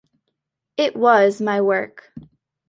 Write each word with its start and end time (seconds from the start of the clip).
It 0.77 0.95
was 0.95 1.39
my 1.39 1.61
work. 1.61 2.11